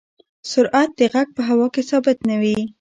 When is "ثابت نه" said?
1.89-2.35